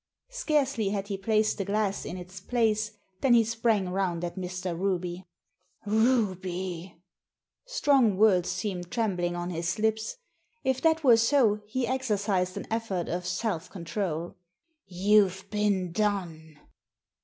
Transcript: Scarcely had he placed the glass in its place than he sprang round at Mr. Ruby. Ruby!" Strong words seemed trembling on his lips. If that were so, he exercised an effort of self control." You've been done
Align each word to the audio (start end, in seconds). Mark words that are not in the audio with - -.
Scarcely 0.31 0.89
had 0.89 1.09
he 1.09 1.15
placed 1.19 1.59
the 1.59 1.65
glass 1.65 2.05
in 2.05 2.17
its 2.17 2.39
place 2.39 2.89
than 3.19 3.35
he 3.35 3.43
sprang 3.43 3.87
round 3.89 4.23
at 4.23 4.35
Mr. 4.35 4.75
Ruby. 4.75 5.27
Ruby!" 5.85 6.95
Strong 7.77 8.17
words 8.17 8.49
seemed 8.49 8.89
trembling 8.89 9.35
on 9.35 9.51
his 9.51 9.77
lips. 9.77 10.15
If 10.63 10.81
that 10.81 11.03
were 11.03 11.17
so, 11.17 11.59
he 11.67 11.85
exercised 11.85 12.57
an 12.57 12.65
effort 12.71 13.09
of 13.09 13.27
self 13.27 13.69
control." 13.69 14.33
You've 15.05 15.45
been 15.51 15.91
done 15.91 16.57